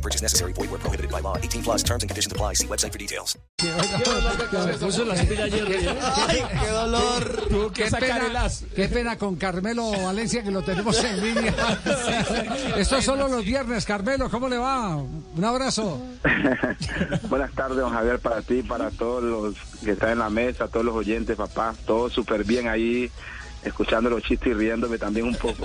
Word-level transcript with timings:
No 0.00 0.02
purchase 0.02 0.22
necessary. 0.22 0.54
Void 0.54 0.70
where 0.70 0.80
prohibited 0.80 1.10
by 1.10 1.20
law. 1.20 1.36
18 1.36 1.62
plus 1.62 1.82
terms 1.82 2.02
and 2.02 2.08
conditions 2.08 2.32
apply. 2.32 2.54
See 2.54 2.66
website 2.66 2.90
for 2.90 2.98
details. 2.98 3.38
qué 3.58 3.68
dolor. 6.72 7.72
Qué 7.74 7.84
pena, 7.84 8.48
qué 8.74 8.88
pena 8.88 9.18
con 9.18 9.36
Carmelo 9.36 9.90
Valencia 9.90 10.42
que 10.42 10.50
lo 10.50 10.62
tenemos 10.62 11.04
en 11.04 11.20
línea. 11.20 11.54
Esto 12.78 12.96
es 12.96 13.04
solo 13.04 13.28
los 13.28 13.44
viernes, 13.44 13.84
Carmelo, 13.84 14.30
¿cómo 14.30 14.48
le 14.48 14.56
va? 14.56 14.96
Un 14.96 15.44
abrazo. 15.44 16.00
Buenas 17.28 17.52
tardes, 17.52 17.76
don 17.76 17.92
Javier, 17.92 18.18
para 18.20 18.40
ti, 18.40 18.62
para 18.62 18.90
todos 18.90 19.22
los 19.22 19.54
que 19.84 19.90
están 19.92 20.12
en 20.12 20.20
la 20.20 20.30
mesa, 20.30 20.68
todos 20.68 20.86
los 20.86 20.94
oyentes, 20.94 21.36
papá, 21.36 21.74
todo 21.86 22.08
súper 22.08 22.44
bien 22.44 22.68
ahí, 22.68 23.10
escuchando 23.64 24.08
los 24.10 24.22
chistes 24.22 24.48
y 24.48 24.54
riéndome 24.54 24.98
también 24.98 25.26
un 25.26 25.34
poco. 25.34 25.62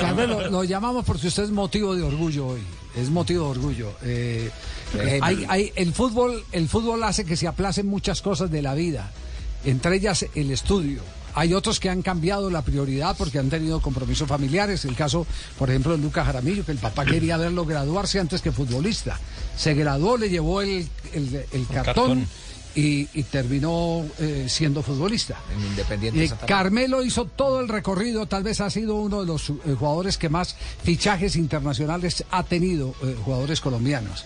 Carmelo, 0.00 0.50
lo 0.50 0.64
llamamos 0.64 1.04
porque 1.04 1.28
usted 1.28 1.44
es 1.44 1.50
motivo 1.50 1.94
de 1.94 2.02
orgullo 2.02 2.46
hoy. 2.48 2.62
Es 2.96 3.10
motivo 3.10 3.44
de 3.44 3.50
orgullo. 3.50 3.92
Eh, 4.02 4.50
eh, 4.94 5.18
hay, 5.22 5.44
hay, 5.48 5.72
el 5.74 5.92
fútbol, 5.92 6.44
el 6.52 6.68
fútbol 6.68 7.02
hace 7.02 7.24
que 7.24 7.36
se 7.36 7.46
aplacen 7.46 7.86
muchas 7.86 8.22
cosas 8.22 8.50
de 8.50 8.62
la 8.62 8.74
vida, 8.74 9.10
entre 9.64 9.96
ellas 9.96 10.26
el 10.34 10.50
estudio. 10.50 11.02
Hay 11.36 11.52
otros 11.52 11.80
que 11.80 11.90
han 11.90 12.02
cambiado 12.02 12.48
la 12.48 12.62
prioridad 12.62 13.16
porque 13.16 13.40
han 13.40 13.50
tenido 13.50 13.80
compromisos 13.80 14.28
familiares. 14.28 14.84
El 14.84 14.94
caso, 14.94 15.26
por 15.58 15.68
ejemplo, 15.68 15.96
de 15.96 15.98
Lucas 15.98 16.26
Jaramillo, 16.26 16.64
que 16.64 16.70
el 16.70 16.78
papá 16.78 17.04
quería 17.04 17.36
verlo 17.36 17.64
graduarse 17.64 18.20
antes 18.20 18.40
que 18.40 18.52
futbolista. 18.52 19.18
Se 19.56 19.74
graduó, 19.74 20.16
le 20.16 20.30
llevó 20.30 20.62
el, 20.62 20.88
el, 21.12 21.44
el 21.50 21.66
cartón, 21.66 21.84
cartón. 21.84 22.28
Y, 22.76 23.08
y, 23.14 23.22
terminó 23.22 24.04
eh, 24.18 24.46
siendo 24.48 24.82
futbolista. 24.82 25.38
En 25.54 25.64
Independiente 25.64 26.24
Eh, 26.24 26.30
Carmelo 26.44 27.04
hizo 27.04 27.24
todo 27.24 27.60
el 27.60 27.68
recorrido, 27.68 28.26
tal 28.26 28.42
vez 28.42 28.60
ha 28.60 28.68
sido 28.68 28.96
uno 28.96 29.20
de 29.20 29.26
los 29.26 29.50
eh, 29.50 29.76
jugadores 29.78 30.18
que 30.18 30.28
más 30.28 30.56
fichajes 30.82 31.36
internacionales 31.36 32.24
ha 32.32 32.42
tenido, 32.42 32.94
eh, 33.04 33.14
jugadores 33.24 33.60
colombianos. 33.60 34.24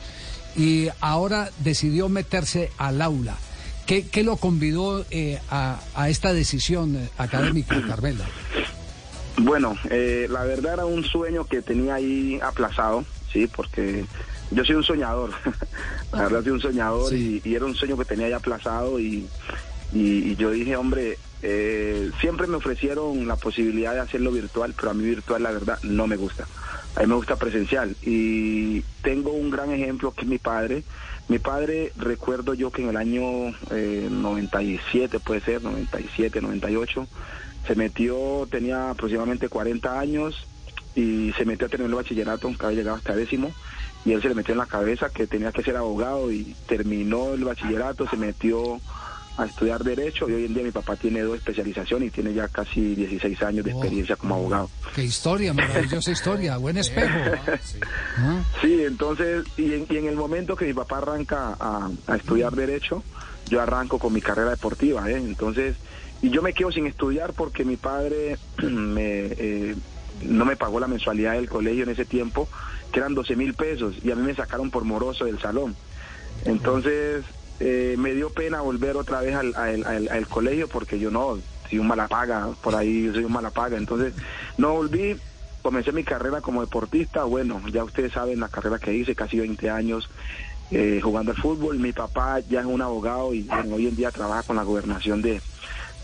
Y 0.56 0.88
ahora 1.00 1.50
decidió 1.58 2.08
meterse 2.08 2.70
al 2.78 3.02
aula. 3.02 3.36
¿Qué, 3.84 4.06
qué 4.06 4.22
lo 4.22 4.36
convidó 4.36 5.04
eh, 5.10 5.38
a, 5.50 5.80
a, 5.94 6.08
esta 6.08 6.32
decisión 6.32 7.08
académica, 7.18 7.82
Carmelo? 7.88 8.24
Bueno, 9.38 9.76
eh, 9.90 10.26
la 10.30 10.44
verdad 10.44 10.74
era 10.74 10.84
un 10.86 11.04
sueño 11.04 11.44
que 11.44 11.62
tenía 11.62 11.94
ahí 11.94 12.40
aplazado, 12.42 13.04
sí, 13.32 13.46
porque 13.46 14.04
yo 14.50 14.64
soy 14.64 14.76
un 14.76 14.84
soñador, 14.84 15.30
la 16.12 16.22
verdad 16.22 16.42
soy 16.42 16.52
un 16.52 16.60
soñador 16.60 17.10
sí. 17.10 17.40
y, 17.44 17.48
y, 17.48 17.54
era 17.54 17.64
un 17.64 17.74
sueño 17.74 17.96
que 17.96 18.04
tenía 18.04 18.28
ya 18.28 18.36
aplazado 18.36 18.98
y, 18.98 19.26
y, 19.92 20.00
y 20.00 20.36
yo 20.36 20.50
dije, 20.50 20.76
hombre, 20.76 21.18
eh, 21.42 22.10
siempre 22.20 22.48
me 22.48 22.56
ofrecieron 22.56 23.28
la 23.28 23.36
posibilidad 23.36 23.94
de 23.94 24.00
hacerlo 24.00 24.32
virtual, 24.32 24.74
pero 24.76 24.90
a 24.90 24.94
mí 24.94 25.04
virtual 25.04 25.42
la 25.42 25.52
verdad 25.52 25.78
no 25.82 26.06
me 26.06 26.16
gusta, 26.16 26.46
a 26.96 27.00
mí 27.00 27.06
me 27.06 27.14
gusta 27.14 27.36
presencial 27.36 27.94
y 28.02 28.80
tengo 29.02 29.32
un 29.32 29.50
gran 29.50 29.70
ejemplo 29.70 30.12
que 30.12 30.22
es 30.22 30.26
mi 30.26 30.38
padre, 30.38 30.82
mi 31.28 31.38
padre 31.38 31.92
recuerdo 31.96 32.54
yo 32.54 32.72
que 32.72 32.82
en 32.82 32.88
el 32.88 32.96
año 32.96 33.54
eh, 33.70 34.08
97 34.10 35.20
puede 35.20 35.40
ser, 35.42 35.62
97, 35.62 36.40
98, 36.40 37.06
se 37.66 37.74
metió, 37.76 38.48
tenía 38.50 38.90
aproximadamente 38.90 39.48
40 39.48 40.00
años 40.00 40.46
y 40.96 41.32
se 41.36 41.44
metió 41.44 41.66
a 41.66 41.70
tener 41.70 41.86
el 41.86 41.94
bachillerato, 41.94 42.50
que 42.58 42.66
había 42.66 42.78
llegado 42.78 42.96
hasta 42.96 43.14
décimo, 43.14 43.52
y 44.08 44.12
él 44.14 44.22
se 44.22 44.28
le 44.30 44.34
metió 44.34 44.52
en 44.52 44.58
la 44.58 44.66
cabeza 44.66 45.10
que 45.10 45.26
tenía 45.26 45.52
que 45.52 45.62
ser 45.62 45.76
abogado 45.76 46.32
y 46.32 46.56
terminó 46.66 47.34
el 47.34 47.44
bachillerato, 47.44 48.08
se 48.08 48.16
metió 48.16 48.80
a 49.36 49.44
estudiar 49.44 49.84
Derecho 49.84 50.26
y 50.30 50.32
hoy 50.32 50.46
en 50.46 50.54
día 50.54 50.62
mi 50.62 50.70
papá 50.70 50.96
tiene 50.96 51.20
dos 51.20 51.36
especializaciones 51.36 52.08
y 52.08 52.10
tiene 52.10 52.32
ya 52.32 52.48
casi 52.48 52.94
16 52.94 53.42
años 53.42 53.66
de 53.66 53.72
experiencia 53.72 54.14
oh, 54.14 54.18
como 54.18 54.34
abogado. 54.36 54.70
Qué 54.94 55.04
historia, 55.04 55.52
maravillosa 55.52 56.10
historia, 56.10 56.56
buen 56.56 56.76
espejo. 56.78 57.18
sí. 57.62 57.78
¿Ah? 58.16 58.42
sí, 58.62 58.82
entonces, 58.82 59.44
y 59.58 59.74
en, 59.74 59.86
y 59.90 59.98
en, 59.98 60.06
el 60.06 60.16
momento 60.16 60.56
que 60.56 60.64
mi 60.64 60.72
papá 60.72 60.98
arranca 60.98 61.54
a, 61.60 61.90
a, 62.06 62.16
estudiar 62.16 62.56
Derecho, 62.56 63.04
yo 63.50 63.60
arranco 63.60 63.98
con 63.98 64.14
mi 64.14 64.22
carrera 64.22 64.50
deportiva, 64.50 65.08
¿eh? 65.10 65.16
Entonces, 65.16 65.76
y 66.22 66.30
yo 66.30 66.40
me 66.40 66.54
quedo 66.54 66.72
sin 66.72 66.86
estudiar 66.86 67.34
porque 67.34 67.62
mi 67.62 67.76
padre 67.76 68.38
me, 68.62 69.26
eh, 69.36 69.76
no 70.22 70.46
me 70.46 70.56
pagó 70.56 70.80
la 70.80 70.88
mensualidad 70.88 71.34
del 71.34 71.48
colegio 71.48 71.84
en 71.84 71.90
ese 71.90 72.06
tiempo, 72.06 72.48
que 72.92 73.00
eran 73.00 73.14
12 73.14 73.36
mil 73.36 73.54
pesos, 73.54 73.96
y 74.02 74.10
a 74.10 74.16
mí 74.16 74.22
me 74.22 74.34
sacaron 74.34 74.70
por 74.70 74.84
moroso 74.84 75.24
del 75.24 75.38
salón. 75.38 75.76
Entonces, 76.44 77.24
eh, 77.60 77.96
me 77.98 78.14
dio 78.14 78.30
pena 78.30 78.60
volver 78.60 78.96
otra 78.96 79.20
vez 79.20 79.34
al, 79.34 79.54
al, 79.56 80.08
al, 80.08 80.26
colegio 80.28 80.68
porque 80.68 80.98
yo 80.98 81.10
no, 81.10 81.38
soy 81.68 81.78
un 81.78 81.88
mala 81.88 82.06
paga, 82.06 82.48
por 82.62 82.74
ahí 82.74 83.10
soy 83.12 83.24
un 83.24 83.32
mala 83.32 83.50
paga. 83.50 83.76
Entonces, 83.76 84.14
no 84.56 84.74
volví, 84.74 85.16
comencé 85.62 85.92
mi 85.92 86.04
carrera 86.04 86.40
como 86.40 86.60
deportista. 86.60 87.24
Bueno, 87.24 87.60
ya 87.72 87.84
ustedes 87.84 88.12
saben 88.12 88.40
la 88.40 88.48
carrera 88.48 88.78
que 88.78 88.94
hice, 88.94 89.14
casi 89.14 89.38
20 89.38 89.70
años 89.70 90.08
eh, 90.70 91.00
jugando 91.02 91.32
al 91.32 91.38
fútbol. 91.38 91.78
Mi 91.78 91.92
papá 91.92 92.40
ya 92.40 92.60
es 92.60 92.66
un 92.66 92.82
abogado 92.82 93.34
y 93.34 93.48
hoy 93.72 93.88
en 93.88 93.96
día 93.96 94.10
trabaja 94.10 94.44
con 94.44 94.56
la 94.56 94.62
gobernación 94.62 95.20
de, 95.20 95.40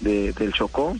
de 0.00 0.32
del 0.32 0.52
Chocó. 0.52 0.96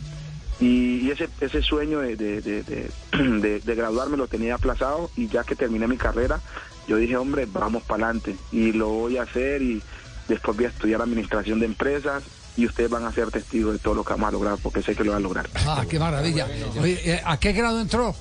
Y, 0.59 1.01
y, 1.01 1.11
ese, 1.11 1.29
ese 1.41 1.61
sueño 1.61 1.99
de, 1.99 2.15
de, 2.15 2.41
de, 2.41 2.89
de, 3.11 3.59
de 3.59 3.75
graduarme 3.75 4.17
lo 4.17 4.27
tenía 4.27 4.55
aplazado 4.55 5.11
y 5.17 5.27
ya 5.27 5.43
que 5.43 5.55
terminé 5.55 5.87
mi 5.87 5.97
carrera, 5.97 6.39
yo 6.87 6.97
dije, 6.97 7.17
hombre, 7.17 7.45
vamos 7.45 7.83
para 7.83 8.05
adelante 8.05 8.35
y 8.51 8.71
lo 8.71 8.89
voy 8.89 9.17
a 9.17 9.23
hacer 9.23 9.61
y 9.61 9.81
después 10.27 10.55
voy 10.55 10.65
a 10.65 10.69
estudiar 10.69 11.01
administración 11.01 11.59
de 11.59 11.65
empresas 11.65 12.23
y 12.57 12.65
ustedes 12.65 12.89
van 12.89 13.03
a 13.03 13.11
ser 13.11 13.31
testigos 13.31 13.73
de 13.73 13.79
todo 13.79 13.95
lo 13.95 14.03
que 14.03 14.13
vamos 14.13 14.29
a 14.29 14.31
lograr 14.31 14.57
porque 14.61 14.81
sé 14.81 14.95
que 14.95 15.03
lo 15.03 15.11
van 15.11 15.19
a 15.19 15.23
lograr. 15.23 15.49
Ah, 15.65 15.83
qué 15.89 15.99
maravilla. 15.99 16.47
Oye, 16.79 17.21
¿A 17.25 17.37
qué 17.37 17.51
grado 17.51 17.81
entró? 17.81 18.15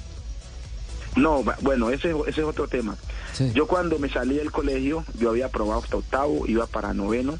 No, 1.16 1.44
bueno, 1.60 1.90
ese, 1.90 2.10
ese 2.26 2.40
es 2.40 2.46
otro 2.46 2.66
tema. 2.66 2.96
Sí. 3.32 3.52
Yo 3.54 3.66
cuando 3.68 3.98
me 3.98 4.08
salí 4.08 4.36
del 4.36 4.50
colegio, 4.50 5.04
yo 5.18 5.30
había 5.30 5.46
aprobado 5.46 5.80
hasta 5.80 5.96
octavo, 5.96 6.46
iba 6.48 6.66
para 6.66 6.92
noveno, 6.92 7.38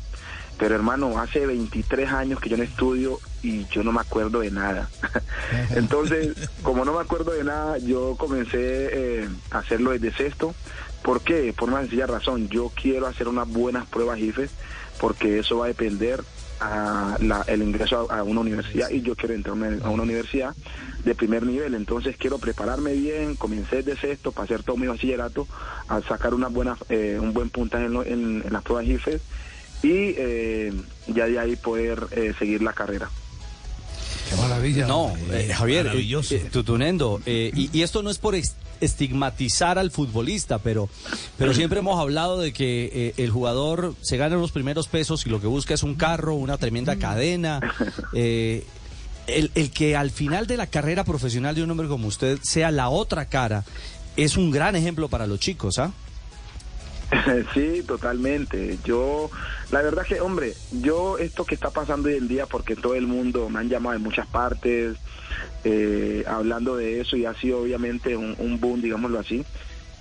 pero 0.58 0.76
hermano, 0.76 1.18
hace 1.18 1.44
23 1.46 2.12
años 2.12 2.40
que 2.40 2.48
yo 2.48 2.56
no 2.56 2.62
estudio 2.62 3.18
y 3.44 3.66
yo 3.66 3.84
no 3.84 3.92
me 3.92 4.00
acuerdo 4.00 4.40
de 4.40 4.50
nada. 4.50 4.88
Entonces, 5.76 6.34
como 6.62 6.84
no 6.84 6.94
me 6.94 7.00
acuerdo 7.00 7.32
de 7.32 7.44
nada, 7.44 7.78
yo 7.78 8.16
comencé 8.16 8.58
eh, 8.58 9.28
a 9.50 9.58
hacerlo 9.58 9.90
desde 9.90 10.12
sexto. 10.12 10.54
¿Por 11.02 11.20
qué? 11.20 11.52
Por 11.56 11.68
una 11.68 11.80
sencilla 11.80 12.06
razón. 12.06 12.48
Yo 12.48 12.72
quiero 12.74 13.06
hacer 13.06 13.28
unas 13.28 13.46
buenas 13.46 13.86
pruebas 13.86 14.18
IFES 14.18 14.50
porque 14.98 15.40
eso 15.40 15.58
va 15.58 15.66
a 15.66 15.68
depender 15.68 16.24
a 16.60 17.18
la, 17.20 17.42
el 17.46 17.62
ingreso 17.62 18.10
a, 18.10 18.20
a, 18.20 18.22
una 18.22 18.40
universidad 18.40 18.88
y 18.88 19.02
yo 19.02 19.14
quiero 19.14 19.34
entrar 19.34 19.56
a 19.82 19.90
una 19.90 20.02
universidad 20.02 20.54
de 21.04 21.14
primer 21.14 21.44
nivel. 21.44 21.74
Entonces 21.74 22.16
quiero 22.16 22.38
prepararme 22.38 22.94
bien, 22.94 23.34
comencé 23.34 23.82
desde 23.82 24.00
sexto 24.00 24.32
para 24.32 24.44
hacer 24.44 24.62
todo 24.62 24.78
mi 24.78 24.86
bachillerato, 24.86 25.46
a 25.88 26.00
sacar 26.00 26.32
una 26.32 26.48
buena, 26.48 26.78
eh, 26.88 27.18
un 27.20 27.34
buen 27.34 27.50
puntaje 27.50 27.84
en, 27.84 27.96
en, 27.96 28.42
en, 28.46 28.52
las 28.52 28.62
pruebas 28.62 28.86
IFES 28.86 29.20
y 29.82 30.14
eh, 30.16 30.72
ya 31.08 31.26
de 31.26 31.38
ahí 31.38 31.56
poder 31.56 32.06
eh, 32.12 32.32
seguir 32.38 32.62
la 32.62 32.72
carrera. 32.72 33.10
Qué 34.34 34.40
maravilla. 34.40 34.86
No, 34.86 35.12
eh, 35.30 35.52
Javier, 35.54 35.90
eh, 35.94 36.48
tutunendo. 36.50 37.20
Eh, 37.26 37.50
y, 37.54 37.70
y, 37.76 37.82
esto 37.82 38.02
no 38.02 38.10
es 38.10 38.18
por 38.18 38.34
estigmatizar 38.80 39.78
al 39.78 39.90
futbolista, 39.90 40.58
pero, 40.58 40.88
pero 41.38 41.54
siempre 41.54 41.78
hemos 41.78 42.00
hablado 42.00 42.38
de 42.38 42.52
que 42.52 43.14
el 43.16 43.30
jugador 43.30 43.94
se 44.00 44.16
gana 44.16 44.36
los 44.36 44.52
primeros 44.52 44.88
pesos 44.88 45.24
y 45.26 45.30
lo 45.30 45.40
que 45.40 45.46
busca 45.46 45.74
es 45.74 45.82
un 45.82 45.94
carro, 45.94 46.34
una 46.34 46.58
tremenda 46.58 46.96
cadena. 46.96 47.60
El, 49.26 49.50
el, 49.54 49.70
que 49.70 49.96
al 49.96 50.10
final 50.10 50.46
de 50.46 50.58
la 50.58 50.66
carrera 50.66 51.02
profesional 51.02 51.54
de 51.54 51.62
un 51.62 51.70
hombre 51.70 51.88
como 51.88 52.08
usted 52.08 52.38
sea 52.42 52.70
la 52.70 52.90
otra 52.90 53.24
cara 53.24 53.64
es 54.18 54.36
un 54.36 54.50
gran 54.50 54.76
ejemplo 54.76 55.08
para 55.08 55.26
los 55.26 55.40
chicos, 55.40 55.78
¿ah? 55.78 55.92
Sí, 57.54 57.82
totalmente. 57.86 58.78
Yo, 58.84 59.30
la 59.70 59.82
verdad 59.82 60.04
que, 60.06 60.20
hombre, 60.20 60.54
yo 60.72 61.18
esto 61.18 61.44
que 61.44 61.54
está 61.54 61.70
pasando 61.70 62.08
hoy 62.08 62.16
en 62.16 62.28
día, 62.28 62.46
porque 62.46 62.76
todo 62.76 62.94
el 62.94 63.06
mundo 63.06 63.48
me 63.48 63.60
han 63.60 63.68
llamado 63.68 63.94
de 63.94 64.04
muchas 64.04 64.26
partes, 64.26 64.96
eh, 65.64 66.24
hablando 66.26 66.76
de 66.76 67.00
eso, 67.00 67.16
y 67.16 67.26
ha 67.26 67.34
sido 67.34 67.60
obviamente 67.60 68.16
un, 68.16 68.34
un, 68.38 68.60
boom, 68.60 68.80
digámoslo 68.82 69.18
así. 69.18 69.44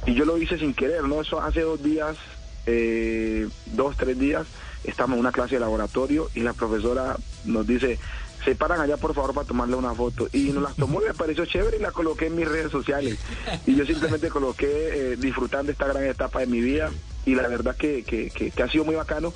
Y 0.06 0.14
yo 0.14 0.26
lo 0.26 0.38
hice 0.38 0.58
sin 0.58 0.74
querer, 0.74 1.04
¿no? 1.04 1.22
Eso 1.22 1.42
hace 1.42 1.62
dos 1.62 1.82
días, 1.82 2.18
eh, 2.66 3.48
dos, 3.68 3.96
tres 3.96 4.20
días, 4.20 4.46
estamos 4.84 5.16
en 5.16 5.22
una 5.22 5.32
clase 5.32 5.56
de 5.56 5.62
laboratorio 5.62 6.30
y 6.36 6.42
la 6.42 6.54
profesora 6.54 7.16
nos 7.46 7.66
dice, 7.66 8.00
se 8.44 8.56
paran 8.56 8.82
allá 8.82 8.98
por 8.98 9.14
favor 9.14 9.34
para 9.34 9.48
tomarle 9.48 9.76
una 9.76 9.94
foto. 9.94 10.28
Y 10.34 10.52
nos 10.52 10.64
las 10.64 10.76
tomó 10.76 11.02
y 11.02 11.06
me 11.06 11.14
pareció 11.14 11.46
chévere 11.46 11.78
y 11.78 11.82
la 11.82 11.92
coloqué 11.92 12.28
en 12.28 12.36
mis 12.36 12.48
redes 12.48 12.72
sociales. 12.72 13.18
Y 13.66 13.76
yo 13.76 13.86
simplemente 13.86 14.30
coloqué 14.30 14.68
eh, 14.68 15.16
disfrutando 15.18 15.72
esta 15.72 15.88
gran 15.88 16.04
etapa 16.04 16.40
de 16.40 16.48
mi 16.48 16.62
vida. 16.62 16.92
Y 17.26 17.36
la 17.36 17.48
verdad 17.48 17.76
que, 17.76 18.04
que, 18.04 18.30
que, 18.30 18.64
ha 18.64 18.70
sido 18.70 18.84
muy 18.86 18.96
bacano. 18.96 19.34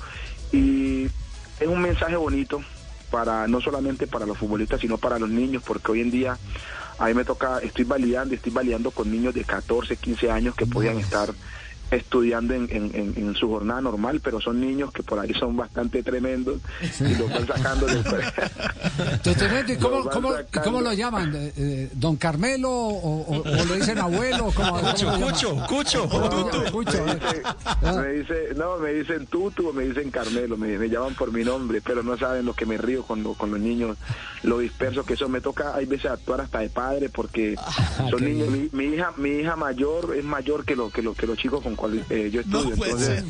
Y 0.52 1.04
es 1.60 1.66
un 1.66 1.80
mensaje 1.80 2.16
bonito 2.16 2.60
para 3.10 3.46
no 3.48 3.60
solamente 3.60 4.06
para 4.06 4.26
los 4.26 4.36
futbolistas, 4.36 4.80
sino 4.80 4.98
para 4.98 5.18
los 5.18 5.30
niños, 5.30 5.62
porque 5.66 5.92
hoy 5.92 6.00
en 6.02 6.10
día 6.10 6.38
a 6.98 7.06
mí 7.06 7.14
me 7.14 7.24
toca, 7.24 7.60
estoy 7.60 7.84
validando, 7.84 8.34
estoy 8.34 8.52
validando 8.52 8.90
con 8.90 9.10
niños 9.10 9.34
de 9.34 9.44
14, 9.44 9.96
15 9.96 10.30
años 10.30 10.54
que 10.54 10.66
podían 10.66 10.98
estar 10.98 11.30
estudiando 11.90 12.54
en, 12.54 12.68
en, 12.70 13.14
en, 13.16 13.34
su 13.34 13.48
jornada 13.48 13.80
normal, 13.80 14.20
pero 14.22 14.40
son 14.40 14.60
niños 14.60 14.92
que 14.92 15.02
por 15.02 15.18
ahí 15.18 15.32
son 15.34 15.56
bastante 15.56 16.02
tremendos 16.02 16.60
y 17.00 17.14
los 17.14 17.30
van 17.30 17.46
sacando 17.46 17.86
después. 17.86 18.24
¿Y 19.68 19.76
cómo, 19.76 20.04
cómo, 20.08 20.30
cómo, 20.64 20.80
lo 20.80 20.92
llaman? 20.92 21.34
Eh, 21.34 21.52
eh, 21.56 21.90
¿Don 21.92 22.16
Carmelo 22.16 22.70
o, 22.70 23.42
o, 23.42 23.64
le 23.66 23.76
dicen 23.76 23.98
abuelo? 23.98 24.52
¿cómo, 24.54 24.78
cucho, 24.80 25.56
cucho, 25.68 26.08
cucho, 26.72 27.04
Me, 27.82 28.12
dice, 28.12 28.48
no, 28.56 28.78
me 28.78 28.92
dicen 28.92 29.26
Tutu 29.26 29.68
o 29.68 29.72
me 29.72 29.84
dicen 29.84 30.10
Carmelo, 30.10 30.56
me, 30.56 30.78
me, 30.78 30.88
llaman 30.88 31.14
por 31.14 31.32
mi 31.32 31.44
nombre, 31.44 31.80
pero 31.80 32.02
no 32.02 32.16
saben 32.16 32.44
lo 32.44 32.54
que 32.54 32.66
me 32.66 32.76
río 32.76 33.02
con, 33.02 33.22
con 33.34 33.50
los 33.50 33.60
niños, 33.60 33.96
lo 34.42 34.58
disperso 34.58 35.04
que 35.04 35.14
eso 35.14 35.28
me 35.28 35.40
toca, 35.40 35.74
hay 35.74 35.86
veces 35.86 36.10
actuar 36.10 36.40
hasta 36.40 36.60
de 36.60 36.70
padre 36.70 37.08
porque 37.08 37.54
ah, 37.58 38.08
son 38.10 38.24
niños, 38.24 38.48
mi, 38.48 38.68
mi, 38.72 38.94
hija, 38.94 39.12
mi 39.16 39.30
hija 39.30 39.56
mayor 39.56 40.14
es 40.16 40.24
mayor 40.24 40.64
que 40.64 40.76
lo 40.76 40.90
que, 40.90 41.02
lo, 41.02 41.14
que 41.14 41.26
los 41.26 41.38
chicos 41.38 41.62
con 41.62 41.76
eh, 42.10 42.30
yo 42.32 42.40
estudio. 42.40 42.74
entonces, 42.74 43.24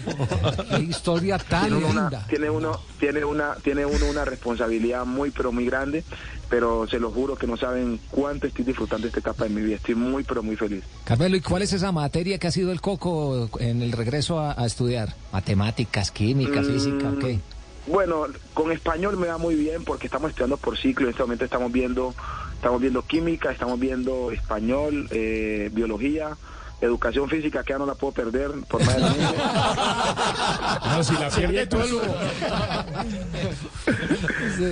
Qué 0.71 0.83
historia 0.83 1.39
tan 1.39 1.69
tiene 1.69 1.87
linda. 1.87 2.27
tiene 2.29 2.51
uno, 2.51 2.81
tiene 2.99 3.25
una, 3.25 3.55
tiene 3.57 3.85
uno 3.85 4.07
una 4.07 4.25
responsabilidad 4.25 5.05
muy, 5.05 5.31
pero 5.31 5.53
muy 5.53 5.67
grande, 5.67 6.05
pero 6.49 6.87
se 6.89 6.99
lo 6.99 7.11
juro 7.11 7.37
que 7.37 7.47
no 7.47 7.57
saben 7.57 8.01
cuánto 8.11 8.47
estoy 8.47 8.65
disfrutando 8.65 9.07
esta 9.07 9.21
etapa 9.21 9.45
de 9.45 9.51
mi 9.51 9.63
vida. 9.63 9.77
Estoy 9.77 9.95
muy, 9.95 10.25
pero 10.25 10.43
muy 10.43 10.57
feliz. 10.57 10.83
Carmelo, 11.05 11.37
¿y 11.37 11.41
cuál 11.41 11.63
es 11.63 11.73
esa 11.73 11.93
materia 11.93 12.39
que 12.39 12.47
ha 12.47 12.53
sido 12.53 12.73
el 12.73 12.81
coco 12.81 13.51
en 13.61 13.83
el 13.83 13.93
regreso 13.93 14.41
a, 14.41 14.65
estudiar? 14.65 15.15
¿Matemáticas, 15.33 16.11
química, 16.11 16.63
física? 16.63 17.13
¿qué? 17.21 17.35
Mm, 17.35 17.93
bueno, 17.93 18.27
con 18.55 18.73
español 18.73 19.17
me 19.17 19.29
va 19.29 19.39
muy 19.39 19.55
bien 19.55 19.85
porque 19.85 20.07
estamos 20.07 20.31
estudiando 20.31 20.57
por 20.57 20.79
ciclo. 20.79 21.07
En 21.07 21.11
este 21.11 21.23
momento 21.23 21.45
estamos 21.45 21.71
viendo, 21.71 22.15
estamos 22.55 22.81
viendo 22.81 23.03
química, 23.03 23.51
estamos 23.51 23.79
viendo 23.79 24.31
español, 24.31 25.09
eh, 25.11 25.71
biología 25.73 26.37
educación 26.81 27.29
física 27.29 27.63
que 27.63 27.73
ya 27.73 27.79
no 27.79 27.87
la 27.87 27.95
puedo 27.95 28.13
perder 28.13 28.51
por 28.69 28.85
más 28.85 28.97
de 28.97 29.03
No, 30.97 31.05
si 31.05 31.15
la 31.15 31.31
pierde 31.31 31.67
tú 31.67 31.79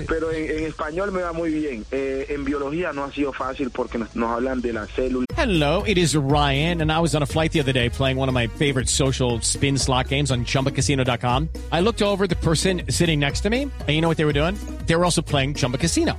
Pero 0.09 0.33
en, 0.33 0.65
español 0.65 1.13
me 1.13 1.23
va 1.23 1.33
muy 1.33 1.51
bien. 1.51 1.85
Eh, 1.91 2.27
en 2.31 2.45
biología 2.45 2.93
no 2.93 3.05
ha 3.05 3.13
sido 3.13 3.33
fácil 3.33 3.71
porque 3.71 3.99
nos, 3.99 4.15
nos 4.15 4.31
hablan 4.31 4.61
de 4.61 4.73
la 4.73 4.87
célula. 4.87 5.27
Hello, 5.37 5.83
it 5.87 5.99
is 5.99 6.17
Ryan, 6.17 6.81
and 6.81 6.91
I 6.91 6.99
was 6.99 7.15
on 7.15 7.23
a 7.23 7.27
flight 7.27 7.53
the 7.53 7.61
other 7.61 7.73
day 7.73 7.91
playing 7.91 8.17
one 8.17 8.29
of 8.29 8.35
my 8.35 8.47
favorite 8.47 8.89
social 8.89 9.41
spin 9.43 9.77
slot 9.77 10.09
games 10.09 10.31
on 10.31 10.45
chumbacasino.com. 10.45 11.49
I 11.71 11.81
looked 11.81 12.03
over 12.03 12.27
the 12.27 12.37
person 12.37 12.83
sitting 12.89 13.21
next 13.21 13.43
to 13.43 13.51
me, 13.51 13.63
and 13.63 13.91
you 13.91 14.01
know 14.01 14.09
what 14.09 14.17
they 14.17 14.25
were 14.25 14.33
doing? 14.33 14.57
They 14.87 14.97
were 14.97 15.05
also 15.05 15.23
playing 15.23 15.55
Chumba 15.55 15.79
Casino. 15.79 16.19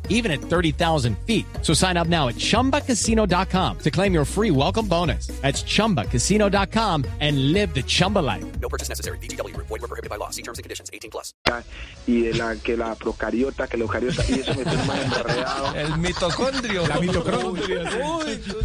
even 0.11 0.31
at 0.31 0.39
30,000 0.39 1.17
feet. 1.25 1.45
So 1.63 1.73
sign 1.73 1.97
up 1.97 2.07
now 2.07 2.27
at 2.27 2.35
chumbacasino.com 2.35 3.79
to 3.79 3.91
claim 3.91 4.13
your 4.13 4.25
free 4.25 4.51
welcome 4.51 4.87
bonus. 4.87 5.27
That's 5.41 5.63
chumbacasino.com 5.63 7.05
and 7.19 7.51
live 7.51 7.73
the 7.73 7.81
Chumba 7.81 8.19
life. 8.19 8.45
No 8.59 8.69
purchase 8.69 8.89
necessary. 8.89 9.17
DTW, 9.17 9.57
void, 9.57 9.69
were 9.69 9.79
prohibited 9.79 10.11
by 10.11 10.17
law. 10.17 10.29
See 10.29 10.43
terms 10.43 10.59
and 10.59 10.63
conditions 10.63 10.91
18 10.93 11.09
plus. 11.09 11.33
Y 12.07 12.21
de 12.21 12.33
la, 12.33 12.55
que 12.55 12.77
la 12.77 12.93
procariota, 12.95 13.67
que 13.67 13.77
la 13.77 13.85
eucariota, 13.85 14.23
y 14.29 14.33
eso 14.33 14.53
me 14.53 14.63
tiene 14.63 14.83
más 14.83 14.99
enredado. 14.99 15.75
El 15.75 15.97
mitocondrio. 15.97 16.87
La 16.87 16.99
mitocondria. 16.99 17.89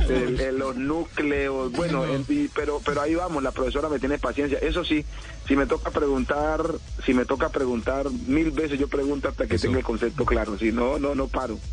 el, 0.08 0.40
el, 0.40 0.58
los 0.58 0.76
núcleos. 0.76 1.72
Bueno, 1.72 2.04
el, 2.04 2.50
pero, 2.54 2.80
pero 2.84 3.00
ahí 3.00 3.14
vamos 3.14 3.42
la 3.42 3.52
profesora 3.52 3.88
me 3.88 3.98
tiene 3.98 4.18
paciencia. 4.18 4.58
Eso 4.58 4.84
sí, 4.84 5.04
si 5.46 5.56
me 5.56 5.66
toca 5.66 5.90
preguntar, 5.90 6.62
si 7.04 7.14
me 7.14 7.24
toca 7.24 7.48
preguntar 7.48 8.10
mil 8.10 8.50
veces, 8.50 8.78
yo 8.78 8.88
pregunto 8.88 9.28
hasta 9.28 9.46
que 9.46 9.58
tenga 9.58 9.78
el 9.78 9.84
concepto 9.84 10.24
claro. 10.24 10.58
Si 10.58 10.72
no, 10.72 10.98
no, 10.98 11.14
no 11.14 11.28
paro. 11.28 11.58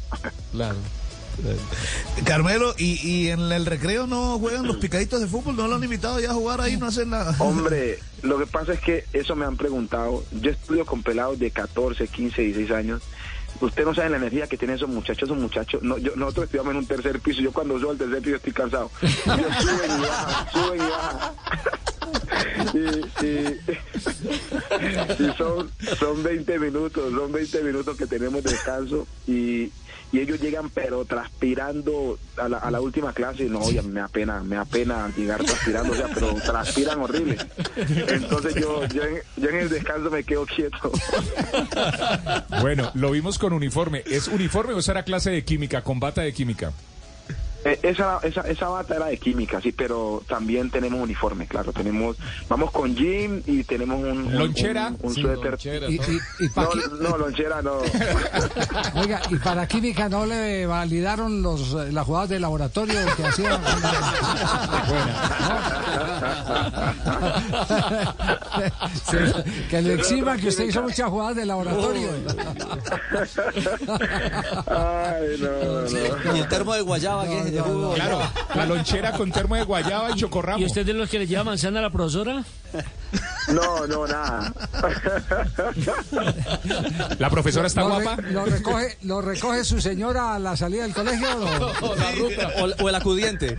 Claro. 0.51 0.77
Carmelo, 2.25 2.75
¿y, 2.77 2.99
¿y, 3.01 3.29
en 3.29 3.51
el 3.51 3.65
recreo 3.65 4.05
no 4.05 4.37
juegan 4.37 4.67
los 4.67 4.77
picaditos 4.77 5.19
de 5.19 5.25
fútbol? 5.25 5.55
¿No 5.55 5.67
lo 5.67 5.75
han 5.75 5.83
invitado 5.83 6.19
ya 6.19 6.29
a 6.29 6.33
jugar 6.35 6.61
ahí? 6.61 6.77
¿No 6.77 6.85
hacen 6.85 7.09
nada? 7.09 7.35
Hombre, 7.39 7.97
lo 8.21 8.37
que 8.37 8.45
pasa 8.45 8.73
es 8.73 8.79
que 8.79 9.05
eso 9.13 9.35
me 9.35 9.43
han 9.43 9.57
preguntado. 9.57 10.23
Yo 10.31 10.51
estudio 10.51 10.85
con 10.85 11.01
pelados 11.01 11.39
de 11.39 11.49
14, 11.49 12.07
15, 12.07 12.39
16 12.39 12.71
años 12.71 13.01
Usted 13.61 13.85
no 13.85 13.93
sabe 13.93 14.09
la 14.09 14.17
energía 14.17 14.47
que 14.47 14.57
tienen 14.57 14.75
esos 14.75 14.89
muchachos, 14.89 15.23
esos 15.23 15.37
muchachos. 15.37 15.81
No, 15.83 15.97
yo, 15.97 16.15
nosotros 16.15 16.45
estudiamos 16.45 16.71
en 16.71 16.77
un 16.77 16.85
tercer 16.85 17.19
piso. 17.19 17.41
Yo 17.41 17.51
cuando 17.51 17.79
subo 17.79 17.91
al 17.91 17.97
tercer 17.97 18.21
piso 18.21 18.35
estoy 18.35 18.53
cansado. 18.53 18.91
Ellos 19.01 19.55
suben 19.61 19.91
y 19.97 20.01
bajan, 20.01 20.51
suben 20.51 20.81
y 20.81 20.89
bajan. 20.89 21.33
Y, 22.73 23.25
y, 25.23 25.33
son, 25.37 25.69
son 25.99 26.23
20 26.23 26.59
minutos, 26.59 27.11
son 27.13 27.31
20 27.31 27.63
minutos 27.63 27.97
que 27.97 28.07
tenemos 28.07 28.43
de 28.43 28.51
descanso 28.51 29.07
y, 29.27 29.71
y 30.11 30.19
ellos 30.19 30.39
llegan 30.39 30.69
pero 30.69 31.05
transpirando 31.05 32.19
a 32.37 32.47
la, 32.47 32.59
a 32.59 32.69
la 32.71 32.79
última 32.81 33.13
clase 33.13 33.45
y 33.45 33.49
no, 33.49 33.59
oye, 33.59 33.81
me 33.81 33.99
apena, 33.99 34.43
me 34.43 34.57
apena 34.57 35.11
llegar 35.17 35.43
transpirando, 35.43 35.93
o 35.93 35.95
sea, 35.95 36.07
pero 36.13 36.33
transpiran 36.35 36.99
horrible. 37.01 37.37
Entonces 37.75 38.55
yo, 38.55 38.85
yo, 38.87 39.03
en, 39.03 39.21
yo 39.37 39.49
en 39.49 39.55
el 39.55 39.69
descanso 39.69 40.11
me 40.11 40.23
quedo 40.23 40.45
quieto. 40.45 40.91
Bueno, 42.61 42.91
lo 42.93 43.11
vimos 43.11 43.39
con 43.39 43.53
uniforme. 43.53 44.03
¿Es 44.05 44.27
uniforme 44.27 44.73
o 44.73 44.81
será 44.81 45.03
clase 45.03 45.31
de 45.31 45.43
química, 45.43 45.81
con 45.81 45.99
bata 45.99 46.21
de 46.21 46.33
química? 46.33 46.71
Eh, 47.65 47.79
esa, 47.83 48.19
esa, 48.23 48.41
esa 48.41 48.67
bata 48.67 48.95
era 48.95 49.05
de 49.05 49.17
química, 49.17 49.61
sí, 49.61 49.71
pero 49.71 50.21
también 50.27 50.69
tenemos 50.69 50.99
uniforme, 50.99 51.47
claro. 51.47 51.71
Tenemos, 51.71 52.17
vamos 52.49 52.71
con 52.71 52.93
jean 52.95 53.41
y 53.45 53.63
tenemos 53.63 54.01
un, 54.01 54.37
lonchera, 54.37 54.93
un, 55.01 55.13
suéter. 55.13 55.57
y, 55.89 55.97
no, 56.55 56.69
no, 56.99 57.17
lonchera 57.17 57.61
no. 57.61 57.77
Oiga, 58.95 59.21
y 59.29 59.37
para 59.37 59.65
química 59.67 60.09
no 60.09 60.25
le 60.25 60.65
validaron 60.65 61.41
los 61.41 61.73
las 61.93 62.05
jugadas 62.05 62.29
de 62.29 62.39
laboratorio 62.39 62.95
que 63.15 63.25
hacían. 63.25 63.61
que 69.69 69.81
le 69.81 69.93
eximan 69.93 70.37
que 70.39 70.49
usted 70.49 70.65
hizo 70.65 70.81
muchas 70.81 71.09
jugadas 71.09 71.37
de 71.37 71.45
laboratorio. 71.45 72.09
Ay, 74.67 75.37
no, 75.39 75.81
no. 75.81 75.87
Y 76.35 76.39
el 76.39 76.47
termo 76.47 76.73
de 76.73 76.81
guayaba 76.81 77.25
que 77.25 77.39
es 77.39 77.52
Claro, 77.95 78.21
la 78.55 78.65
lonchera 78.65 79.11
con 79.11 79.31
termo 79.31 79.55
de 79.55 79.63
guayaba 79.63 80.11
y 80.11 80.15
chocorramo. 80.15 80.59
¿Y 80.59 80.65
usted 80.65 80.81
es 80.81 80.87
de 80.87 80.93
los 80.93 81.09
que 81.09 81.19
le 81.19 81.27
lleva 81.27 81.43
manzana 81.43 81.79
a 81.79 81.83
la 81.83 81.89
profesora? 81.89 82.43
No, 83.49 83.87
no, 83.87 84.07
nada. 84.07 84.53
¿La 87.19 87.29
profesora 87.29 87.67
está 87.67 87.83
guapa? 87.83 88.17
¿lo, 88.31 88.45
recoge, 88.45 88.97
¿Lo 89.03 89.21
recoge 89.21 89.63
su 89.63 89.81
señora 89.81 90.35
a 90.35 90.39
la 90.39 90.55
salida 90.55 90.83
del 90.83 90.93
colegio 90.93 91.27
o, 92.79 92.89
el 92.89 92.95
acudiente? 92.95 93.57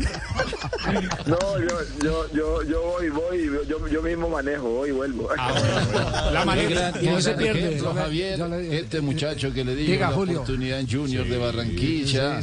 No, 1.26 1.38
yo, 1.59 1.79
yo, 2.03 2.33
yo, 2.33 2.62
yo 2.62 2.83
voy, 2.83 3.11
voy, 3.11 3.50
yo, 3.69 3.88
yo 3.88 4.03
mismo 4.03 4.29
manejo, 4.29 4.69
voy 4.69 4.91
y 4.91 4.93
vuelvo. 4.93 5.29
Ah, 5.37 6.31
la 6.33 6.45
manera. 6.45 6.93
Y 7.00 7.07
no 7.07 7.21
se 7.21 7.35
pierde. 7.35 7.81
Javier, 7.95 8.41
este 8.71 9.00
muchacho 9.00 9.53
que 9.53 9.64
le 9.64 9.75
digo 9.75 10.00
la 10.00 10.11
oportunidad 10.11 10.81
en 10.81 10.91
Junior 10.91 11.26
de 11.26 11.38
Barranquilla, 11.38 12.41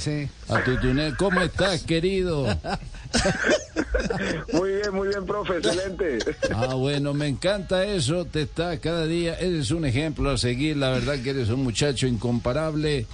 a 0.49 0.63
Tutunel, 0.63 1.15
¿cómo 1.17 1.41
estás, 1.41 1.83
querido? 1.83 2.47
Muy 4.53 4.75
bien, 4.75 4.93
muy 4.93 5.07
bien, 5.07 5.25
profe, 5.25 5.57
excelente. 5.57 6.19
Ah, 6.53 6.75
bueno, 6.75 7.13
me 7.13 7.27
encanta 7.27 7.85
eso, 7.85 8.25
te 8.25 8.43
está 8.43 8.77
cada 8.79 9.05
día, 9.05 9.35
eres 9.35 9.71
un 9.71 9.85
ejemplo 9.85 10.29
a 10.29 10.37
seguir, 10.37 10.77
la 10.77 10.89
verdad 10.89 11.19
que 11.21 11.31
eres 11.31 11.49
un 11.49 11.63
muchacho 11.63 12.07
incomparable. 12.07 13.05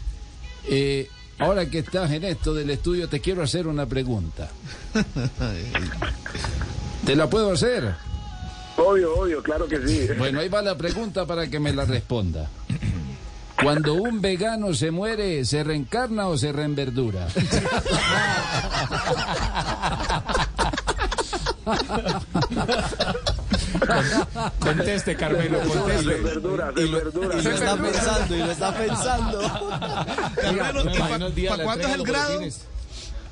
Eh, 0.69 1.09
ahora 1.39 1.69
que 1.69 1.79
estás 1.79 2.11
en 2.11 2.23
esto 2.23 2.53
del 2.53 2.69
estudio, 2.69 3.07
te 3.07 3.19
quiero 3.19 3.43
hacer 3.43 3.67
una 3.67 3.85
pregunta. 3.85 4.49
¿Te 7.05 7.15
la 7.15 7.29
puedo 7.29 7.51
hacer? 7.51 7.93
Obvio, 8.77 9.17
obvio, 9.17 9.41
claro 9.41 9.67
que 9.67 9.85
sí. 9.87 10.07
Bueno, 10.17 10.39
ahí 10.39 10.49
va 10.49 10.61
la 10.61 10.77
pregunta 10.77 11.25
para 11.25 11.47
que 11.47 11.59
me 11.59 11.73
la 11.73 11.85
responda. 11.85 12.49
Cuando 13.61 13.95
un 13.95 14.21
vegano 14.21 14.73
se 14.73 14.91
muere, 14.91 15.43
¿se 15.43 15.63
reencarna 15.63 16.27
o 16.27 16.37
se 16.37 16.51
reenverdura? 16.51 17.27
Conteste, 24.59 25.15
Carmelo, 25.15 25.59
conteste. 25.59 26.15
Verduras, 26.21 26.73
y, 26.77 26.87
lo, 26.87 26.97
verduras. 26.97 27.43
y 27.43 27.47
lo 27.47 27.55
está 27.55 27.77
pensando, 27.77 28.35
y 28.35 28.39
lo 28.39 28.51
está 28.51 28.73
pensando. 28.73 29.41
¿Para 31.49 31.63
cuánto 31.63 31.87
es 31.87 31.93
el 31.95 32.03
grado? 32.03 32.41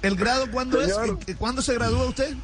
¿El 0.02 0.16
grado 0.16 0.52
cuándo 0.52 0.82
es? 0.82 0.96
¿Cuándo 1.38 1.62
se 1.62 1.74
gradúa 1.74 2.06
usted? 2.06 2.36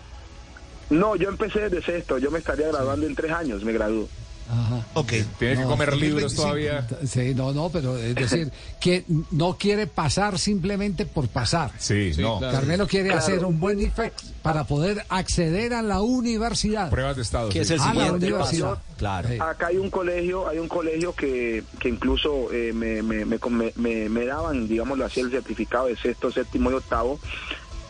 No, 0.89 1.15
yo 1.15 1.29
empecé 1.29 1.69
desde 1.69 1.81
sexto. 1.83 2.17
Yo 2.17 2.31
me 2.31 2.39
estaría 2.39 2.67
graduando 2.67 3.05
en 3.05 3.15
tres 3.15 3.31
años, 3.31 3.63
me 3.63 3.71
gradúo. 3.71 4.07
Ajá. 4.51 4.85
Ok. 4.95 5.13
Tiene 5.39 5.57
que 5.57 5.63
comer 5.63 5.95
libros 5.95 6.35
todavía. 6.35 6.85
Sí, 7.05 7.33
no, 7.33 7.53
no, 7.53 7.69
pero 7.69 7.97
es 7.97 8.15
decir, 8.15 8.51
que 8.79 9.05
no 9.31 9.57
quiere 9.57 9.87
pasar 9.87 10.37
simplemente 10.37 11.05
por 11.05 11.29
pasar. 11.29 11.71
Sí, 11.77 12.11
no. 12.17 12.39
Carmelo 12.39 12.87
quiere 12.87 13.13
hacer 13.13 13.45
un 13.45 13.59
buen 13.59 13.79
IFEX 13.79 14.33
para 14.41 14.65
poder 14.65 15.05
acceder 15.09 15.73
a 15.73 15.81
la 15.81 16.01
universidad. 16.01 16.89
Pruebas 16.89 17.15
de 17.15 17.21
estado. 17.21 17.49
Que 17.49 17.61
es 17.61 17.71
el 17.71 17.79
siguiente 17.79 18.31
paso. 18.31 18.77
Claro. 18.97 19.29
Acá 19.43 19.67
hay 19.67 19.77
un 19.77 19.89
colegio, 19.89 20.47
hay 20.47 20.59
un 20.59 20.67
colegio 20.67 21.13
que, 21.13 21.63
que 21.79 21.89
incluso 21.89 22.51
eh, 22.51 22.71
me, 22.73 23.01
me, 23.01 23.25
me, 23.25 24.09
me, 24.09 24.25
daban, 24.25 24.67
digámoslo 24.67 25.05
así, 25.05 25.21
el 25.21 25.31
certificado 25.31 25.87
de 25.87 25.95
sexto, 25.95 26.31
séptimo 26.31 26.69
y 26.69 26.75
octavo 26.75 27.19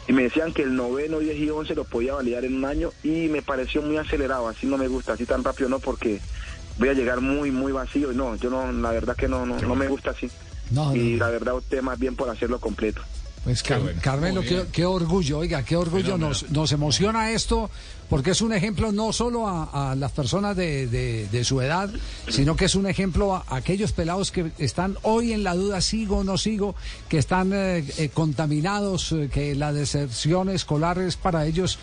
y 0.08 0.14
me 0.14 0.24
decían 0.24 0.54
que 0.54 0.64
el 0.64 0.76
noveno, 0.76 1.20
10 1.20 1.38
y 1.38 1.50
11 1.50 1.76
lo 1.76 1.84
podía 1.84 2.16
validar 2.16 2.44
en 2.46 2.56
un 2.56 2.66
año 2.66 2.92
y 3.04 3.28
me 3.28 3.42
pareció 3.42 3.82
muy 3.82 3.98
acelerado, 3.98 4.48
así 4.48 4.68
no 4.68 4.78
me 4.78 4.88
gusta, 4.88 5.14
así 5.14 5.26
tan 5.26 5.44
rápido 5.44 5.70
no, 5.70 5.80
porque 5.80 6.20
voy 6.78 6.90
a 6.90 6.94
llegar 6.94 7.22
muy, 7.22 7.52
muy 7.52 7.72
vacío 7.72 8.12
y 8.12 8.16
no, 8.16 8.36
yo 8.36 8.50
no, 8.50 8.72
la 8.72 8.92
verdad 8.92 9.16
que 9.16 9.28
no, 9.28 9.46
no, 9.46 9.60
no 9.60 9.76
me 9.76 9.88
gusta 9.88 10.12
así. 10.12 10.30
y 10.94 11.18
la 11.18 11.30
verdad 11.30 11.56
usted 11.56 11.82
más 11.82 12.00
bien 12.00 12.16
por 12.16 12.30
hacerlo 12.30 12.60
completo. 12.60 13.02
Pues 13.44 13.64
Carmelo, 13.64 14.42
qué, 14.72 14.86
orgullo, 14.86 15.40
oiga, 15.40 15.64
qué 15.64 15.76
orgullo, 15.76 16.18
nos, 16.18 16.52
nos 16.52 16.72
emociona 16.72 17.32
esto 17.32 17.72
porque 18.12 18.32
es 18.32 18.42
un 18.42 18.52
ejemplo 18.52 18.92
no 18.92 19.14
solo 19.14 19.48
a, 19.48 19.96
las 19.98 20.12
personas 20.12 20.58
de, 20.58 21.42
su 21.46 21.62
edad, 21.62 21.90
sino 22.28 22.58
que 22.58 22.66
es 22.66 22.76
un 22.76 22.86
ejemplo 22.86 23.34
a, 23.34 23.46
aquellos 23.48 23.94
pelados 23.94 24.32
que 24.32 24.52
están 24.58 24.98
hoy 25.04 25.32
en 25.32 25.46
la 25.46 25.56
duda, 25.56 25.80
sigo 25.80 26.18
o 26.18 26.24
no 26.26 26.38
sigo, 26.38 26.76
que 27.08 27.18
están 27.18 27.54
eh, 27.54 27.86
eh, 27.98 28.10
contaminados, 28.14 29.14
eh, 29.14 29.30
que 29.32 29.56
la 29.56 29.72
deserción 29.72 30.50
escolar 30.50 31.00
es 31.00 31.16
para 31.16 31.46
ellos 31.46 31.80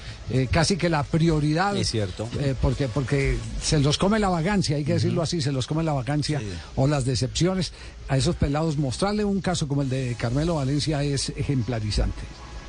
casi 0.51 0.77
que 0.77 0.91
la 0.91 1.03
prioridad. 1.03 1.75
Es 1.75 1.93
cierto. 1.93 2.29
porque, 2.61 2.89
porque 2.89 3.39
se 3.63 3.81
los 3.81 3.97
come 3.97 4.19
la 4.19 4.29
vagancia, 4.29 4.77
hay 4.77 4.85
que 4.85 4.93
decirlo 4.93 5.23
así, 5.23 5.41
se 5.41 5.51
los 5.51 5.67
come 5.67 5.83
la 5.83 5.95
vacancia 5.95 6.43
o 6.77 6.87
las 6.87 7.07
decepciones. 7.07 7.73
A 8.09 8.19
esos 8.19 8.37
pelados 8.37 8.77
mostrarle 8.77 9.25
un 9.25 9.41
caso 9.41 9.67
como 9.67 9.81
el 9.81 9.89
de 9.89 10.15
Carmelo 10.19 10.57
Valencia 10.57 11.03
es 11.03 11.31
ejemplarizante 11.31 12.21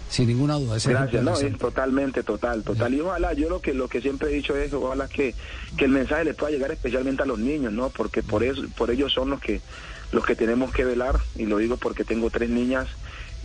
sin 0.10 0.28
ninguna 0.28 0.56
duda. 0.56 0.78
Gracias, 0.84 1.24
no, 1.24 1.38
es 1.38 1.58
totalmente, 1.58 2.24
total, 2.24 2.63
total. 2.63 2.94
Y 2.94 3.01
ojalá, 3.01 3.34
yo 3.34 3.50
lo 3.50 3.62
que 3.62 3.74
lo 3.74 3.88
que 3.88 4.01
siempre 4.01 4.30
he 4.30 4.34
dicho 4.34 4.58
es, 4.58 4.74
ojalá 4.74 5.08
que, 5.08 5.36
que 5.78 5.86
el 5.86 5.92
mensaje 5.92 6.25
le 6.25 6.34
pueda 6.34 6.51
llegar 6.51 6.72
especialmente 6.72 7.24
a 7.24 7.25
los 7.25 7.39
niños, 7.39 7.72
¿no? 7.72 7.89
Porque 7.89 8.24
por 8.24 8.44
eso, 8.44 8.63
por 8.75 8.92
ellos 8.92 9.13
son 9.13 9.30
los 9.30 9.39
que 9.39 9.62
los 10.12 10.25
que 10.25 10.36
tenemos 10.36 10.72
que 10.72 10.86
velar, 10.86 11.20
y 11.36 11.46
lo 11.46 11.58
digo 11.58 11.78
porque 11.78 12.04
tengo 12.04 12.30
tres 12.32 12.50
niñas 12.50 12.88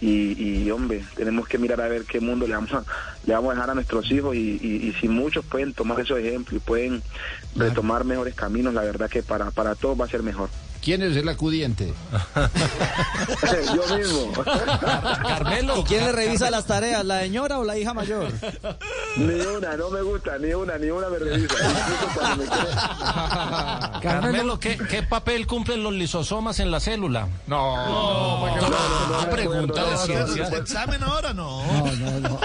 y, 0.00 0.70
hombre, 0.70 1.02
tenemos 1.14 1.48
que 1.48 1.56
mirar 1.56 1.80
a 1.80 1.88
ver 1.88 2.04
qué 2.04 2.20
mundo 2.20 2.46
le 2.46 2.54
vamos 2.54 2.72
a, 2.72 2.84
le 3.24 3.32
vamos 3.32 3.52
a 3.52 3.54
dejar 3.54 3.70
a 3.70 3.74
nuestros 3.74 4.10
hijos 4.10 4.34
y, 4.36 4.58
y, 4.60 4.94
si 5.00 5.08
muchos 5.08 5.44
pueden 5.46 5.72
tomar 5.72 5.98
esos 6.00 6.18
ejemplos 6.18 6.60
y 6.60 6.66
pueden 6.66 7.02
retomar 7.56 8.04
mejores 8.04 8.34
caminos, 8.34 8.74
la 8.74 8.82
verdad 8.82 9.08
que 9.08 9.22
para, 9.22 9.50
para 9.50 9.74
todos 9.74 9.98
va 9.98 10.04
a 10.04 10.08
ser 10.08 10.22
mejor. 10.22 10.50
¿Quién 10.84 11.02
es 11.02 11.16
el 11.16 11.28
acudiente? 11.30 11.94
Yo 13.74 13.96
mismo. 13.96 14.32
Carmelo. 15.22 15.80
¿Y 15.80 15.84
quién 15.84 16.04
le 16.04 16.12
revisa 16.12 16.50
las 16.50 16.66
tareas, 16.66 17.02
la 17.06 17.20
señora 17.20 17.58
o 17.58 17.64
la 17.64 17.78
hija 17.78 17.94
mayor? 17.94 18.30
Ni 19.16 19.40
una, 19.40 19.78
no 19.78 19.88
me 19.88 20.02
gusta, 20.02 20.36
ni 20.38 20.52
una, 20.52 20.76
ni 20.76 20.90
una 20.90 21.08
me 21.08 21.20
revisa. 21.20 21.54
Carmelo, 24.02 24.60
¿qué, 24.60 24.76
¿qué, 24.76 25.02
papel 25.02 25.46
cumplen 25.46 25.82
los 25.82 25.94
lisosomas 25.94 26.60
en 26.60 26.70
la 26.70 26.80
célula? 26.80 27.28
No, 27.46 28.46
no, 28.46 28.60
no, 28.60 29.22
no, 29.22 29.30
pregunta 29.30 29.90
de 29.90 29.96
ciencia. 29.96 30.48
examen 30.48 31.02
ahora 31.02 31.32
no. 31.32 31.64
No, 31.64 31.92
no, 31.92 32.20
no. 32.20 32.38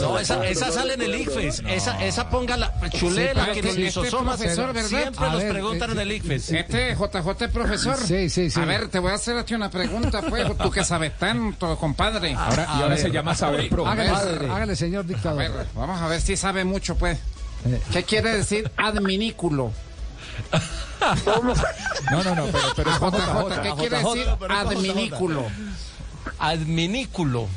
No, 0.00 0.18
esa, 0.18 0.48
esa 0.48 0.72
sale 0.72 0.94
en 0.94 1.02
el 1.02 1.14
ICFES. 1.14 1.62
Esa, 1.66 2.02
esa 2.02 2.30
ponga 2.30 2.56
la 2.56 2.72
chulera 2.88 3.52
que 3.52 3.60
los 3.62 3.76
lisosomas 3.76 4.40
siempre 4.40 5.30
los 5.30 5.44
preguntan 5.44 5.90
en 5.90 5.98
el 5.98 6.12
ICFES. 6.12 6.69
Este 6.70 6.94
JJ 6.94 7.48
profesor. 7.52 7.96
Sí, 7.96 8.30
sí, 8.30 8.48
sí. 8.48 8.60
A 8.60 8.64
ver, 8.64 8.88
te 8.88 9.00
voy 9.00 9.10
a 9.10 9.14
hacer 9.14 9.36
aquí 9.36 9.54
una 9.54 9.70
pregunta, 9.70 10.22
pues, 10.22 10.46
tú 10.56 10.70
que 10.70 10.84
sabes 10.84 11.18
tanto, 11.18 11.76
compadre. 11.76 12.34
Ahora, 12.34 12.68
y 12.78 12.82
ahora 12.82 12.96
se 12.96 13.10
llama 13.10 13.34
saber 13.34 13.68
pro. 13.68 13.86
Hágale, 13.86 14.10
hágale, 14.48 14.76
señor 14.76 15.04
dictador. 15.04 15.42
A 15.42 15.48
ver, 15.48 15.66
vamos 15.74 16.00
a 16.00 16.06
ver 16.06 16.20
si 16.20 16.36
sabe 16.36 16.64
mucho, 16.64 16.96
pues. 16.96 17.18
Eh. 17.66 17.80
¿Qué 17.92 18.04
quiere 18.04 18.36
decir 18.36 18.70
adminículo? 18.76 19.72
No, 22.10 22.22
no, 22.22 22.34
no, 22.34 22.46
pero, 22.46 22.68
pero 22.76 22.90
JJ, 22.92 23.62
¿qué 23.62 23.72
quiere 23.74 23.98
decir 23.98 24.26
adminículo? 24.48 25.46
Adminículo. 26.38 27.48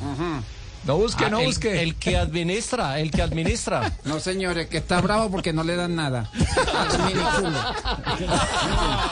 No 0.85 0.97
busque, 0.97 1.29
no 1.29 1.37
ah, 1.37 1.43
busque. 1.43 1.81
El 1.81 1.95
que 1.95 2.17
administra, 2.17 2.99
el 2.99 3.11
que 3.11 3.21
administra. 3.21 3.91
No, 4.03 4.19
señores, 4.19 4.67
que 4.67 4.77
está 4.77 4.99
bravo 5.01 5.31
porque 5.31 5.53
no 5.53 5.63
le 5.63 5.75
dan 5.75 5.95
nada. 5.95 6.29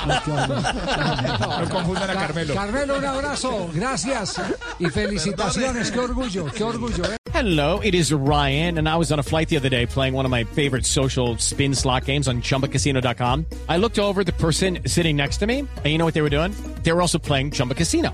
no 0.06 1.70
confundan 1.70 2.10
a 2.10 2.14
Carmelo. 2.14 2.54
Carmelo, 2.54 2.98
un 2.98 3.06
abrazo. 3.06 3.70
Gracias. 3.74 4.42
Y 4.80 4.88
felicitaciones. 4.88 5.92
Qué 5.92 6.00
orgullo, 6.00 6.46
qué 6.48 6.64
orgullo. 6.64 7.06
¿eh? 7.06 7.18
Hello, 7.34 7.80
it 7.80 7.96
is 7.96 8.12
Ryan, 8.12 8.78
and 8.78 8.90
I 8.90 8.98
was 8.98 9.12
on 9.12 9.20
a 9.20 9.24
flight 9.24 9.48
the 9.48 9.56
other 9.56 9.70
day 9.70 9.86
playing 9.86 10.14
one 10.14 10.26
of 10.26 10.32
my 10.32 10.44
favorite 10.44 10.86
social 10.86 11.38
spin 11.38 11.74
slot 11.74 12.06
games 12.06 12.28
on 12.28 12.42
chumbacasino.com. 12.42 13.46
I 13.70 13.78
looked 13.78 13.98
over 13.98 14.24
the 14.24 14.34
person 14.34 14.80
sitting 14.86 15.16
next 15.16 15.38
to 15.38 15.48
me, 15.48 15.60
and 15.60 15.86
you 15.86 15.98
know 15.98 16.06
what 16.06 16.14
they 16.14 16.22
were 16.22 16.30
doing? 16.30 16.54
They 16.84 16.92
were 16.92 17.02
also 17.02 17.18
playing 17.18 17.52
Chumba 17.52 17.76
Casino. 17.76 18.14